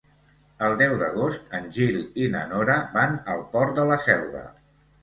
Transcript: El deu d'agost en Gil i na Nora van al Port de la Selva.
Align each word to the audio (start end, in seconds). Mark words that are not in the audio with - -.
El 0.67 0.77
deu 0.79 0.95
d'agost 1.01 1.53
en 1.59 1.69
Gil 1.77 2.01
i 2.25 2.33
na 2.37 2.43
Nora 2.55 2.79
van 2.99 3.17
al 3.37 3.47
Port 3.55 3.79
de 3.83 3.89
la 3.93 4.05
Selva. 4.09 4.45